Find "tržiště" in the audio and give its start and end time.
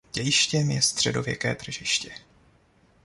1.55-2.11